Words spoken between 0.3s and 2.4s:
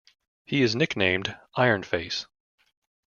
He is nicknamed "Iron Face".